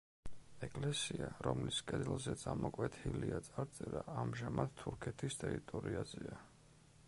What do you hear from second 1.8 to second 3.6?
კედელზეც ამოკვეთილია